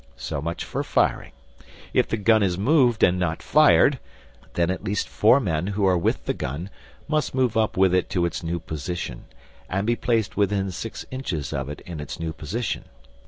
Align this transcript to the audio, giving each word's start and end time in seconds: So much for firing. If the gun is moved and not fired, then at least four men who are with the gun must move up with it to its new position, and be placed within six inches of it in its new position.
So 0.17 0.41
much 0.41 0.65
for 0.65 0.83
firing. 0.83 1.31
If 1.93 2.07
the 2.07 2.17
gun 2.17 2.41
is 2.41 2.57
moved 2.57 3.03
and 3.03 3.19
not 3.19 3.43
fired, 3.43 3.99
then 4.53 4.71
at 4.71 4.83
least 4.83 5.07
four 5.07 5.39
men 5.39 5.67
who 5.67 5.85
are 5.85 5.95
with 5.95 6.25
the 6.25 6.33
gun 6.33 6.71
must 7.07 7.35
move 7.35 7.55
up 7.55 7.77
with 7.77 7.93
it 7.93 8.09
to 8.09 8.25
its 8.25 8.41
new 8.41 8.59
position, 8.59 9.25
and 9.69 9.85
be 9.85 9.95
placed 9.95 10.35
within 10.35 10.71
six 10.71 11.05
inches 11.11 11.53
of 11.53 11.69
it 11.69 11.81
in 11.81 11.99
its 11.99 12.19
new 12.19 12.33
position. 12.33 12.85